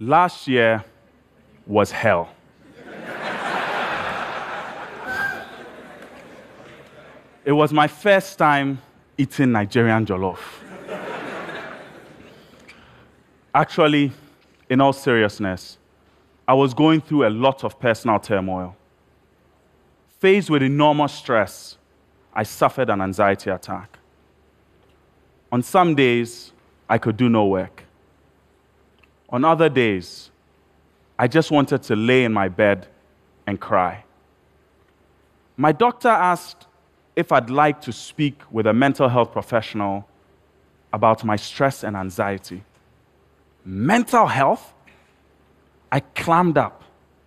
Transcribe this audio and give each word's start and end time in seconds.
Last 0.00 0.46
year 0.46 0.84
was 1.66 1.90
hell. 1.90 2.28
it 7.44 7.50
was 7.50 7.72
my 7.72 7.88
first 7.88 8.38
time 8.38 8.80
eating 9.16 9.50
Nigerian 9.50 10.06
jollof. 10.06 10.38
Actually, 13.52 14.12
in 14.70 14.80
all 14.80 14.92
seriousness, 14.92 15.78
I 16.46 16.54
was 16.54 16.74
going 16.74 17.00
through 17.00 17.26
a 17.26 17.30
lot 17.30 17.64
of 17.64 17.80
personal 17.80 18.20
turmoil. 18.20 18.76
Faced 20.20 20.48
with 20.48 20.62
enormous 20.62 21.12
stress, 21.12 21.76
I 22.32 22.44
suffered 22.44 22.88
an 22.88 23.00
anxiety 23.00 23.50
attack. 23.50 23.98
On 25.50 25.60
some 25.60 25.96
days, 25.96 26.52
I 26.88 26.98
could 26.98 27.16
do 27.16 27.28
no 27.28 27.46
work. 27.46 27.87
On 29.30 29.44
other 29.44 29.68
days, 29.68 30.30
I 31.18 31.28
just 31.28 31.50
wanted 31.50 31.82
to 31.84 31.96
lay 31.96 32.24
in 32.24 32.32
my 32.32 32.48
bed 32.48 32.86
and 33.46 33.60
cry. 33.60 34.04
My 35.56 35.72
doctor 35.72 36.08
asked 36.08 36.66
if 37.16 37.32
I'd 37.32 37.50
like 37.50 37.80
to 37.82 37.92
speak 37.92 38.40
with 38.50 38.66
a 38.66 38.72
mental 38.72 39.08
health 39.08 39.32
professional 39.32 40.08
about 40.92 41.24
my 41.24 41.36
stress 41.36 41.82
and 41.84 41.96
anxiety. 41.96 42.62
Mental 43.64 44.26
health? 44.26 44.72
I 45.90 46.00
clammed 46.00 46.56
up 46.56 46.84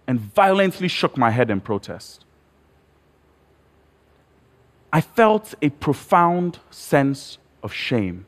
and 0.08 0.20
violently 0.20 0.88
shook 0.88 1.18
my 1.18 1.30
head 1.30 1.50
in 1.50 1.62
protest. 1.62 2.26
I 4.94 5.02
felt 5.02 5.54
a 5.62 5.70
profound 5.70 6.60
sense 6.70 7.38
of 7.64 7.72
shame. 7.74 8.26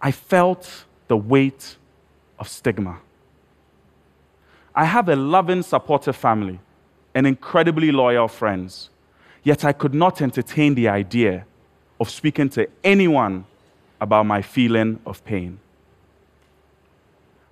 I 0.00 0.10
felt 0.10 0.84
the 1.08 1.16
weight 1.16 1.76
of 2.38 2.48
stigma. 2.48 2.98
I 4.74 4.84
have 4.84 5.08
a 5.08 5.16
loving, 5.16 5.62
supportive 5.62 6.16
family 6.16 6.58
and 7.14 7.26
incredibly 7.26 7.92
loyal 7.92 8.28
friends, 8.28 8.90
yet 9.42 9.64
I 9.64 9.72
could 9.72 9.94
not 9.94 10.20
entertain 10.20 10.74
the 10.74 10.88
idea 10.88 11.46
of 12.00 12.10
speaking 12.10 12.48
to 12.50 12.68
anyone 12.82 13.44
about 14.00 14.26
my 14.26 14.42
feeling 14.42 14.98
of 15.06 15.24
pain. 15.24 15.60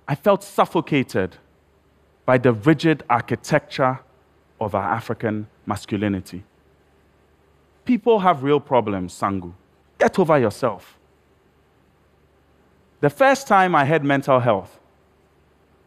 I 0.07 0.15
felt 0.15 0.43
suffocated 0.43 1.37
by 2.25 2.37
the 2.37 2.51
rigid 2.51 3.03
architecture 3.09 3.99
of 4.59 4.75
our 4.75 4.93
African 4.93 5.47
masculinity. 5.65 6.43
People 7.85 8.19
have 8.19 8.43
real 8.43 8.59
problems, 8.59 9.17
Sangu. 9.17 9.53
Get 9.97 10.19
over 10.19 10.37
yourself. 10.37 10.97
The 13.03 13.09
first 13.09 13.47
time 13.47 13.75
I 13.75 13.83
had 13.83 14.05
mental 14.05 14.39
health, 14.39 14.79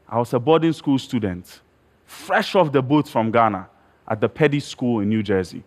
I 0.07 0.19
was 0.19 0.35
a 0.35 0.39
boarding 0.39 0.75
school 0.75 0.99
student, 0.99 1.63
fresh 2.05 2.55
off 2.55 2.71
the 2.71 2.83
boat 2.83 3.09
from 3.09 3.31
Ghana 3.31 3.71
at 4.07 4.21
the 4.21 4.29
Peddie 4.29 4.61
School 4.61 5.01
in 5.01 5.09
New 5.09 5.23
Jersey. 5.23 5.65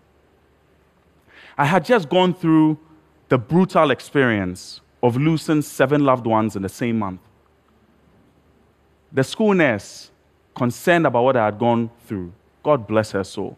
I 1.58 1.66
had 1.66 1.84
just 1.84 2.08
gone 2.08 2.36
through 2.36 2.78
the 3.30 3.40
brutal 3.40 3.90
experience 3.90 4.82
of 5.02 5.18
losing 5.18 5.64
seven 5.64 6.06
loved 6.06 6.28
ones 6.28 6.56
in 6.56 6.62
the 6.62 6.70
same 6.70 7.00
month. 7.00 7.22
The 9.12 9.24
school 9.24 9.56
nurse, 9.56 10.12
concerned 10.56 11.08
about 11.08 11.24
what 11.24 11.36
I 11.36 11.46
had 11.46 11.58
gone 11.58 11.90
through, 12.06 12.32
God 12.62 12.86
bless 12.86 13.10
her 13.14 13.24
soul, 13.24 13.58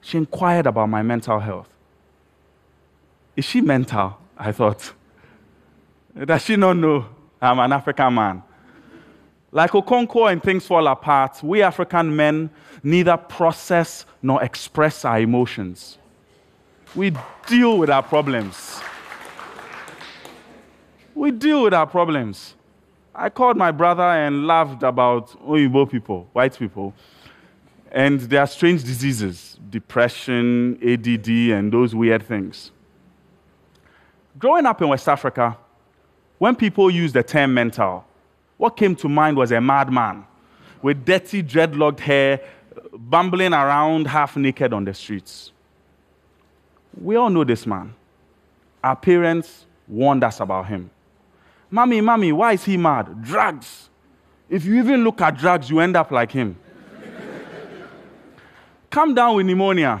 she 0.00 0.16
inquired 0.16 0.66
about 0.66 0.88
my 0.88 1.02
mental 1.02 1.38
health. 1.38 1.68
Is 3.36 3.44
she 3.44 3.60
mental? 3.60 4.18
I 4.38 4.52
thought. 4.52 4.94
Does 6.24 6.42
she 6.42 6.56
not 6.56 6.76
know 6.76 7.06
I'm 7.40 7.58
an 7.60 7.72
African 7.72 8.12
man? 8.14 8.42
Like 9.52 9.70
Okonkwo 9.70 10.30
and 10.30 10.42
things 10.42 10.66
fall 10.66 10.86
apart, 10.88 11.42
we 11.42 11.62
African 11.62 12.14
men 12.14 12.50
neither 12.82 13.16
process 13.16 14.04
nor 14.20 14.42
express 14.42 15.04
our 15.04 15.20
emotions. 15.20 15.96
We 16.94 17.14
deal 17.46 17.78
with 17.78 17.88
our 17.88 18.02
problems. 18.02 18.80
We 21.14 21.30
deal 21.30 21.62
with 21.62 21.74
our 21.74 21.86
problems. 21.86 22.54
I 23.14 23.30
called 23.30 23.56
my 23.56 23.70
brother 23.70 24.02
and 24.02 24.46
laughed 24.46 24.82
about 24.82 25.30
Oyibo 25.46 25.90
people, 25.90 26.28
white 26.32 26.58
people, 26.58 26.94
and 27.90 28.20
their 28.20 28.46
strange 28.46 28.84
diseases 28.84 29.58
depression, 29.70 30.78
ADD, 30.82 31.28
and 31.28 31.72
those 31.72 31.94
weird 31.94 32.22
things. 32.22 32.70
Growing 34.38 34.66
up 34.66 34.80
in 34.80 34.88
West 34.88 35.08
Africa, 35.08 35.56
when 36.38 36.54
people 36.54 36.90
use 36.90 37.12
the 37.12 37.22
term 37.22 37.52
mental, 37.54 38.04
what 38.56 38.76
came 38.76 38.94
to 38.96 39.08
mind 39.08 39.36
was 39.36 39.52
a 39.52 39.60
madman 39.60 40.24
with 40.82 41.04
dirty, 41.04 41.42
dreadlocked 41.42 42.00
hair, 42.00 42.40
bumbling 42.92 43.52
around 43.52 44.06
half 44.06 44.36
naked 44.36 44.72
on 44.72 44.84
the 44.84 44.94
streets. 44.94 45.52
We 47.00 47.16
all 47.16 47.30
know 47.30 47.44
this 47.44 47.66
man. 47.66 47.94
Our 48.82 48.96
parents 48.96 49.66
warned 49.86 50.24
us 50.24 50.40
about 50.40 50.66
him. 50.66 50.90
Mommy, 51.70 52.00
mommy, 52.00 52.32
why 52.32 52.52
is 52.52 52.64
he 52.64 52.76
mad? 52.76 53.22
Drugs. 53.22 53.90
If 54.48 54.64
you 54.64 54.78
even 54.78 55.04
look 55.04 55.20
at 55.20 55.36
drugs, 55.36 55.68
you 55.68 55.80
end 55.80 55.96
up 55.96 56.10
like 56.10 56.32
him. 56.32 56.56
Come 58.90 59.14
down 59.14 59.36
with 59.36 59.46
pneumonia, 59.46 60.00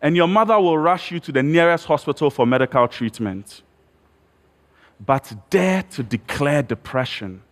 and 0.00 0.14
your 0.14 0.28
mother 0.28 0.58
will 0.60 0.78
rush 0.78 1.10
you 1.10 1.18
to 1.20 1.32
the 1.32 1.42
nearest 1.42 1.86
hospital 1.86 2.30
for 2.30 2.46
medical 2.46 2.86
treatment. 2.86 3.62
But 5.04 5.32
dare 5.48 5.82
to 5.90 6.02
declare 6.02 6.62
depression, 6.62 7.42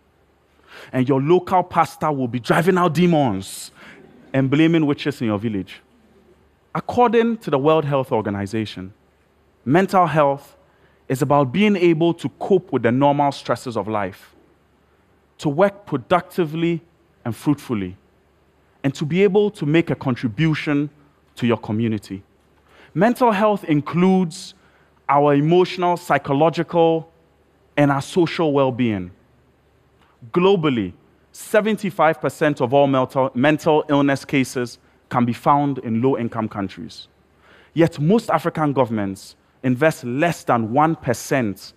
and 0.93 1.09
your 1.09 1.21
local 1.21 1.63
pastor 1.63 2.11
will 2.11 2.27
be 2.27 2.39
driving 2.39 2.77
out 2.77 2.93
demons 2.93 3.71
and 4.33 4.49
blaming 4.49 4.85
witches 4.85 5.19
in 5.21 5.27
your 5.27 5.39
village. 5.39 5.81
According 6.75 7.37
to 7.39 7.49
the 7.49 7.57
World 7.57 7.85
Health 7.85 8.11
Organization, 8.11 8.93
mental 9.65 10.05
health 10.05 10.55
is 11.07 11.23
about 11.23 11.51
being 11.51 11.75
able 11.75 12.13
to 12.13 12.29
cope 12.37 12.71
with 12.71 12.83
the 12.83 12.91
normal 12.91 13.31
stresses 13.31 13.75
of 13.75 13.87
life, 13.87 14.35
to 15.39 15.49
work 15.49 15.87
productively 15.87 16.81
and 17.25 17.35
fruitfully, 17.35 17.97
and 18.83 18.93
to 18.93 19.05
be 19.05 19.23
able 19.23 19.49
to 19.49 19.65
make 19.65 19.89
a 19.89 19.95
contribution 19.95 20.89
to 21.35 21.47
your 21.47 21.57
community. 21.57 22.21
Mental 22.93 23.31
health 23.31 23.63
includes 23.63 24.53
our 25.07 25.33
emotional, 25.33 25.97
psychological, 25.97 27.11
and 27.79 27.93
our 27.93 28.01
social 28.01 28.51
well 28.51 28.73
being. 28.73 29.09
Globally, 30.33 30.91
75% 31.33 32.59
of 32.59 32.73
all 32.73 32.87
mental, 33.33 33.85
illness 33.87 34.25
cases 34.25 34.79
can 35.07 35.23
be 35.23 35.31
found 35.31 35.77
in 35.77 36.01
low 36.01 36.17
income 36.17 36.49
countries. 36.49 37.07
Yet, 37.73 37.97
most 37.97 38.29
African 38.29 38.73
governments 38.73 39.37
invest 39.63 40.03
less 40.03 40.43
than 40.43 40.69
1% 40.69 41.73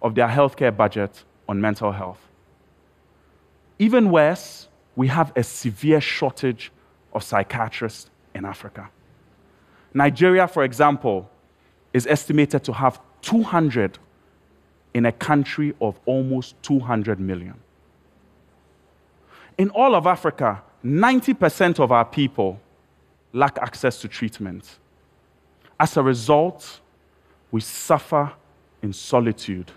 of 0.00 0.14
their 0.14 0.28
healthcare 0.28 0.74
budget 0.74 1.24
on 1.46 1.60
mental 1.60 1.92
health. 1.92 2.26
Even 3.78 4.10
worse, 4.10 4.68
we 4.96 5.08
have 5.08 5.30
a 5.36 5.42
severe 5.42 6.00
shortage 6.00 6.72
of 7.12 7.22
psychiatrists 7.22 8.08
in 8.34 8.46
Africa. 8.46 8.88
Nigeria, 9.92 10.48
for 10.48 10.64
example, 10.64 11.28
is 11.92 12.06
estimated 12.06 12.64
to 12.64 12.72
have 12.72 12.98
200 13.20 13.98
in 14.94 15.06
a 15.06 15.12
country 15.12 15.74
of 15.80 15.98
almost 16.06 16.54
200 16.62 17.18
million. 17.20 17.54
In 19.58 19.68
all 19.70 19.94
of 19.94 20.06
Africa, 20.06 20.62
90% 20.84 21.80
of 21.80 21.92
our 21.92 22.04
people 22.04 22.60
lack 23.32 23.58
access 23.58 24.00
to 24.00 24.08
treatment. 24.08 24.78
As 25.78 25.96
a 25.96 26.02
result, 26.02 26.80
we 27.50 27.60
suffer 27.60 28.32
in 28.82 28.92
solitude, 28.92 29.72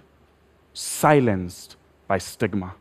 silenced 0.74 1.76
by 2.08 2.20
stigma. 2.20 2.76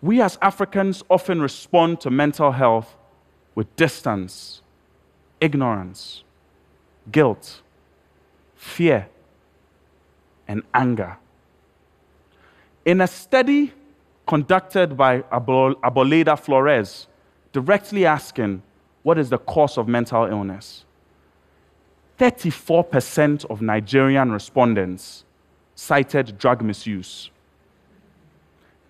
We 0.00 0.20
as 0.20 0.38
Africans 0.40 1.02
often 1.10 1.42
respond 1.42 2.00
to 2.02 2.10
mental 2.10 2.52
health 2.52 2.96
with 3.56 3.74
distance, 3.74 4.62
ignorance, 5.40 6.22
guilt, 7.10 7.62
fear, 8.54 9.08
and 10.48 10.62
anger. 10.74 11.16
In 12.84 13.00
a 13.02 13.06
study 13.06 13.72
conducted 14.26 14.96
by 14.96 15.20
Arboleda 15.22 16.38
Flores, 16.38 17.06
directly 17.52 18.06
asking 18.06 18.62
what 19.02 19.18
is 19.18 19.30
the 19.30 19.38
cause 19.38 19.78
of 19.78 19.86
mental 19.86 20.24
illness, 20.24 20.84
34% 22.18 23.44
of 23.46 23.62
Nigerian 23.62 24.32
respondents 24.32 25.24
cited 25.74 26.36
drug 26.38 26.62
misuse. 26.62 27.30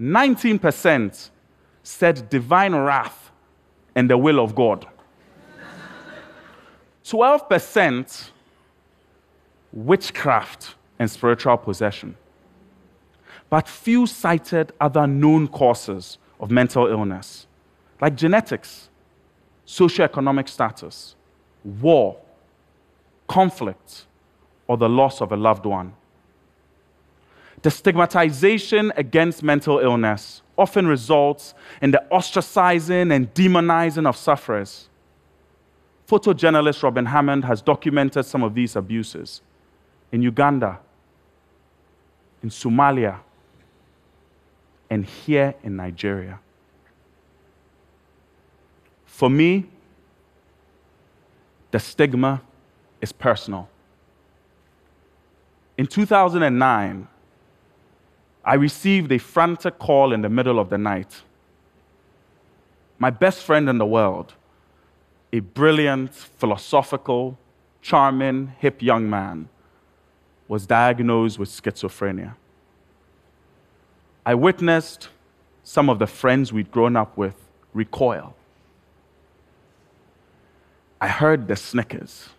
19% 0.00 1.30
said 1.82 2.30
divine 2.30 2.74
wrath 2.74 3.30
and 3.94 4.08
the 4.08 4.16
will 4.16 4.40
of 4.40 4.54
God. 4.54 4.86
12% 7.04 8.30
witchcraft 9.72 10.74
and 10.98 11.10
spiritual 11.10 11.56
possession. 11.56 12.16
but 13.50 13.68
few 13.68 14.06
cited 14.06 14.72
other 14.80 15.06
known 15.06 15.48
causes 15.48 16.18
of 16.40 16.50
mental 16.50 16.86
illness, 16.86 17.46
like 18.00 18.14
genetics, 18.14 18.90
socioeconomic 19.66 20.48
status, 20.48 21.16
war, 21.64 22.18
conflict, 23.26 24.06
or 24.66 24.76
the 24.76 24.88
loss 24.88 25.20
of 25.20 25.32
a 25.32 25.36
loved 25.36 25.66
one. 25.66 25.94
The 27.62 27.70
stigmatization 27.70 28.92
against 28.96 29.42
mental 29.42 29.78
illness 29.78 30.42
often 30.56 30.86
results 30.86 31.54
in 31.82 31.90
the 31.90 32.02
ostracizing 32.12 33.12
and 33.12 33.32
demonizing 33.34 34.06
of 34.06 34.16
sufferers. 34.16 34.88
Photojournalist 36.06 36.82
Robin 36.82 37.06
Hammond 37.06 37.44
has 37.44 37.60
documented 37.60 38.24
some 38.24 38.42
of 38.42 38.54
these 38.54 38.76
abuses 38.76 39.42
in 40.12 40.22
Uganda, 40.22 40.78
in 42.42 42.50
Somalia, 42.50 43.18
and 44.90 45.04
here 45.04 45.54
in 45.62 45.76
Nigeria. 45.76 46.38
For 49.04 49.28
me, 49.28 49.66
the 51.70 51.78
stigma 51.78 52.40
is 53.00 53.12
personal. 53.12 53.68
In 55.76 55.86
2009, 55.86 57.08
I 58.44 58.54
received 58.54 59.12
a 59.12 59.18
frantic 59.18 59.78
call 59.78 60.12
in 60.12 60.22
the 60.22 60.28
middle 60.28 60.58
of 60.58 60.70
the 60.70 60.78
night. 60.78 61.22
My 62.98 63.10
best 63.10 63.42
friend 63.42 63.68
in 63.68 63.78
the 63.78 63.86
world, 63.86 64.34
a 65.32 65.40
brilliant, 65.40 66.14
philosophical, 66.14 67.38
charming, 67.82 68.54
hip 68.58 68.82
young 68.82 69.08
man, 69.08 69.48
was 70.48 70.66
diagnosed 70.66 71.38
with 71.38 71.50
schizophrenia. 71.50 72.34
I 74.24 74.34
witnessed 74.34 75.08
some 75.62 75.90
of 75.90 75.98
the 75.98 76.06
friends 76.06 76.52
we'd 76.52 76.70
grown 76.70 76.96
up 76.96 77.16
with 77.16 77.34
recoil. 77.74 78.34
I 81.00 81.08
heard 81.08 81.46
the 81.46 81.56
snickers. 81.56 82.30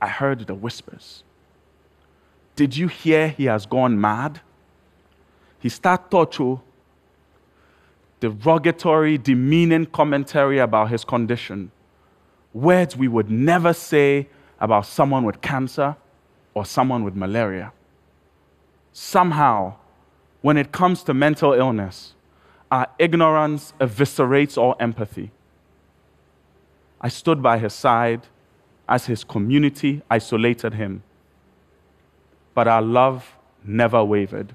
I 0.00 0.08
heard 0.08 0.46
the 0.46 0.54
whispers. 0.54 1.22
Did 2.56 2.76
you 2.76 2.88
hear 2.88 3.28
he 3.28 3.44
has 3.44 3.66
gone 3.66 4.00
mad? 4.00 4.40
He 5.60 5.68
started 5.68 6.10
torture, 6.10 6.56
derogatory, 8.20 9.18
demeaning 9.18 9.86
commentary 9.86 10.58
about 10.58 10.90
his 10.90 11.04
condition. 11.04 11.70
Words 12.52 12.96
we 12.96 13.08
would 13.08 13.30
never 13.30 13.72
say 13.72 14.28
about 14.58 14.86
someone 14.86 15.24
with 15.24 15.40
cancer 15.40 15.96
or 16.60 16.66
someone 16.66 17.02
with 17.02 17.16
malaria. 17.16 17.72
Somehow, 18.92 19.76
when 20.42 20.58
it 20.58 20.72
comes 20.72 21.02
to 21.02 21.14
mental 21.14 21.54
illness, 21.54 22.12
our 22.70 22.86
ignorance 22.98 23.72
eviscerates 23.80 24.58
all 24.58 24.76
empathy. 24.78 25.30
I 27.00 27.08
stood 27.08 27.42
by 27.42 27.56
his 27.56 27.72
side 27.72 28.26
as 28.86 29.06
his 29.06 29.24
community 29.24 30.02
isolated 30.10 30.74
him, 30.74 31.02
but 32.54 32.68
our 32.68 32.82
love 32.82 33.38
never 33.64 34.04
wavered. 34.04 34.54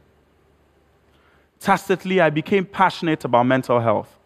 Tacitly, 1.59 2.21
I 2.21 2.29
became 2.29 2.65
passionate 2.65 3.25
about 3.25 3.47
mental 3.47 3.79
health, 3.79 4.19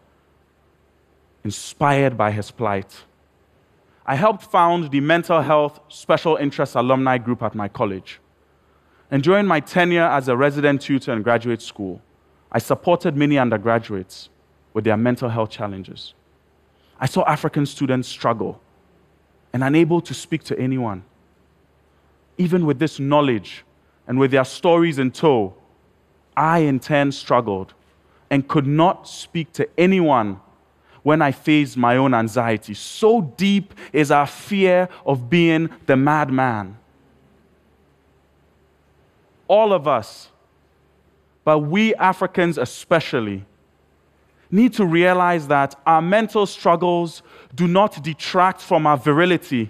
inspired 1.44 2.18
by 2.18 2.30
his 2.30 2.50
plight. 2.50 3.04
I 4.10 4.16
helped 4.16 4.42
found 4.42 4.90
the 4.90 5.00
Mental 5.00 5.40
Health 5.40 5.78
Special 5.88 6.34
Interest 6.34 6.74
Alumni 6.74 7.16
Group 7.16 7.44
at 7.44 7.54
my 7.54 7.68
college. 7.68 8.18
And 9.08 9.22
during 9.22 9.46
my 9.46 9.60
tenure 9.60 10.02
as 10.02 10.26
a 10.26 10.36
resident 10.36 10.82
tutor 10.82 11.12
in 11.12 11.22
graduate 11.22 11.62
school, 11.62 12.02
I 12.50 12.58
supported 12.58 13.16
many 13.16 13.38
undergraduates 13.38 14.28
with 14.74 14.82
their 14.82 14.96
mental 14.96 15.28
health 15.28 15.50
challenges. 15.50 16.14
I 16.98 17.06
saw 17.06 17.22
African 17.24 17.66
students 17.66 18.08
struggle 18.08 18.60
and 19.52 19.62
unable 19.62 20.00
to 20.00 20.12
speak 20.12 20.42
to 20.42 20.58
anyone. 20.58 21.04
Even 22.36 22.66
with 22.66 22.80
this 22.80 22.98
knowledge 22.98 23.64
and 24.08 24.18
with 24.18 24.32
their 24.32 24.44
stories 24.44 24.98
in 24.98 25.12
tow, 25.12 25.54
I 26.36 26.58
in 26.70 26.80
turn 26.80 27.12
struggled 27.12 27.74
and 28.28 28.48
could 28.48 28.66
not 28.66 29.06
speak 29.06 29.52
to 29.52 29.68
anyone 29.78 30.40
when 31.02 31.22
I 31.22 31.32
faced 31.32 31.76
my 31.76 31.96
own 31.96 32.14
anxiety. 32.14 32.74
So 32.74 33.20
deep 33.20 33.74
is 33.92 34.10
our 34.10 34.26
fear 34.26 34.88
of 35.06 35.30
being 35.30 35.70
the 35.86 35.96
madman 35.96 36.76
all 39.50 39.72
of 39.72 39.88
us, 39.88 40.28
but 41.42 41.58
we 41.58 41.92
Africans 41.96 42.56
especially, 42.56 43.44
need 44.48 44.72
to 44.74 44.86
realize 44.86 45.48
that 45.48 45.74
our 45.84 46.00
mental 46.00 46.46
struggles 46.46 47.20
do 47.52 47.66
not 47.66 48.00
detract 48.00 48.60
from 48.60 48.86
our 48.86 48.96
virility, 48.96 49.68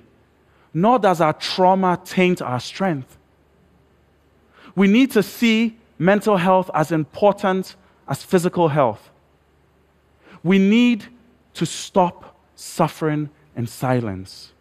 nor 0.74 0.98
does 0.98 1.22
our 1.22 1.32
trauma 1.32 1.98
taint 2.04 2.42
our 2.42 2.60
strength. 2.60 3.16
We 4.76 4.86
need 4.86 5.12
to 5.12 5.22
see 5.22 5.78
mental 5.98 6.36
health 6.36 6.70
as 6.74 6.92
important 6.92 7.74
as 8.06 8.22
physical 8.22 8.68
health. 8.68 9.10
We 10.42 10.58
need 10.58 11.06
to 11.54 11.66
stop 11.66 12.36
suffering 12.54 13.30
in 13.56 13.66
silence. 13.66 14.52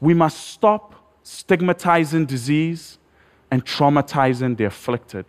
We 0.00 0.14
must 0.14 0.38
stop 0.48 0.94
stigmatizing 1.22 2.26
disease 2.26 2.98
and 3.50 3.64
traumatizing 3.64 4.56
the 4.56 4.64
afflicted. 4.64 5.24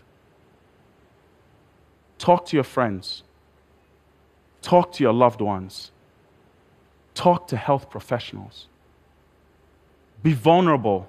Talk 2.18 2.46
to 2.48 2.58
your 2.58 2.64
friends. 2.64 3.24
Talk 4.62 4.92
to 4.94 5.04
your 5.04 5.14
loved 5.14 5.42
ones. 5.42 5.92
Talk 7.14 7.48
to 7.50 7.58
health 7.58 7.90
professionals. 7.90 8.68
Be 10.24 10.34
vulnerable. 10.34 11.08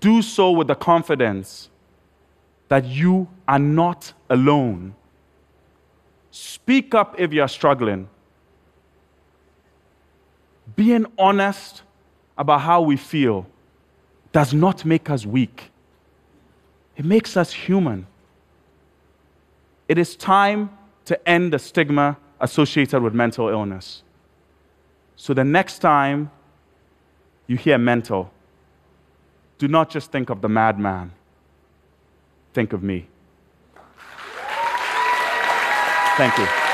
Do 0.00 0.22
so 0.22 0.52
with 0.52 0.68
the 0.68 0.74
confidence 0.74 1.68
that 2.68 2.84
you 2.84 3.28
are 3.48 3.58
not 3.58 4.12
alone. 4.30 4.94
Speak 6.32 6.94
up 6.94 7.14
if 7.18 7.30
you're 7.32 7.46
struggling. 7.46 8.08
Being 10.74 11.06
honest 11.18 11.82
about 12.38 12.62
how 12.62 12.80
we 12.80 12.96
feel 12.96 13.46
does 14.32 14.54
not 14.54 14.84
make 14.86 15.10
us 15.10 15.26
weak. 15.26 15.70
It 16.96 17.04
makes 17.04 17.36
us 17.36 17.52
human. 17.52 18.06
It 19.88 19.98
is 19.98 20.16
time 20.16 20.70
to 21.04 21.28
end 21.28 21.52
the 21.52 21.58
stigma 21.58 22.16
associated 22.40 23.02
with 23.02 23.12
mental 23.12 23.48
illness. 23.48 24.02
So 25.16 25.34
the 25.34 25.44
next 25.44 25.80
time 25.80 26.30
you 27.46 27.58
hear 27.58 27.76
mental, 27.76 28.30
do 29.58 29.68
not 29.68 29.90
just 29.90 30.10
think 30.10 30.30
of 30.30 30.40
the 30.40 30.48
madman, 30.48 31.12
think 32.54 32.72
of 32.72 32.82
me. 32.82 33.08
Thank 36.16 36.36
you. 36.38 36.71